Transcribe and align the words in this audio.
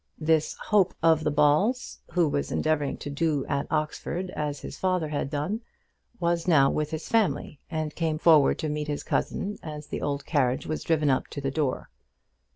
This 0.17 0.55
hope 0.55 0.95
of 1.03 1.23
the 1.23 1.29
Balls, 1.29 1.99
who 2.13 2.27
was 2.27 2.51
endeavouring 2.51 2.97
to 2.97 3.09
do 3.11 3.45
at 3.45 3.67
Oxford 3.71 4.31
as 4.31 4.61
his 4.61 4.75
father 4.79 5.09
had 5.09 5.29
done, 5.29 5.61
was 6.19 6.47
now 6.47 6.71
with 6.71 6.89
his 6.89 7.07
family, 7.07 7.59
and 7.69 7.93
came 7.93 8.17
forward 8.17 8.57
to 8.57 8.67
meet 8.67 8.87
his 8.87 9.03
cousin 9.03 9.59
as 9.61 9.85
the 9.85 10.01
old 10.01 10.25
carriage 10.25 10.65
was 10.65 10.81
driven 10.83 11.11
up 11.11 11.27
to 11.27 11.39
the 11.39 11.51
door. 11.51 11.91